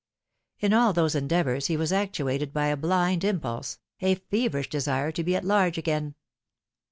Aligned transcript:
In 0.59 0.73
all 0.73 0.93
those 0.93 1.13
endeavours 1.13 1.67
he 1.67 1.77
was 1.77 1.91
actuated 1.93 2.51
by 2.51 2.69
a 2.69 2.75
blind 2.75 3.23
impulse 3.23 3.77
a 3.99 4.15
feverish 4.15 4.67
desire 4.69 5.11
to 5.11 5.23
be 5.23 5.35
at 5.35 5.45
large 5.45 5.77
again. 5.77 6.15